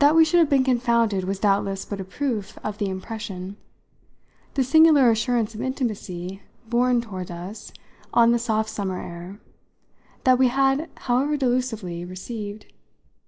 That 0.00 0.16
we 0.16 0.24
should 0.24 0.40
have 0.40 0.50
been 0.50 0.64
confounded 0.64 1.22
was 1.22 1.38
doubtless 1.38 1.84
but 1.84 2.00
a 2.00 2.04
proof 2.04 2.58
of 2.64 2.78
the 2.78 2.88
impression 2.88 3.56
the 4.54 4.64
singular 4.64 5.08
assurance 5.08 5.54
of 5.54 5.62
intimacy 5.62 6.42
borne 6.68 7.00
toward 7.00 7.30
us 7.30 7.72
on 8.12 8.32
the 8.32 8.40
soft 8.40 8.68
summer 8.68 9.00
air 9.00 9.38
that 10.24 10.40
we 10.40 10.48
had, 10.48 10.90
however 10.96 11.36
delusively, 11.36 12.04
received. 12.04 12.66